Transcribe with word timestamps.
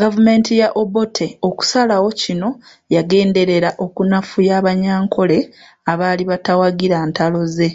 Gavumenti 0.00 0.52
ya 0.60 0.68
Obote 0.82 1.26
okusalawo 1.48 2.08
kino 2.20 2.48
yagenderera 2.94 3.70
okunafuya 3.84 4.52
Abanyankole 4.60 5.38
abaali 5.90 6.22
batawagira 6.30 6.98
ntalo 7.10 7.40
ze 7.54 7.68